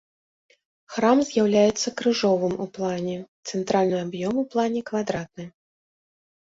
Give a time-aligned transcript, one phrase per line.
[0.95, 5.51] Храм з'яўляецца крыжовым у плане, цэнтральны аб'ём у плане квадратны.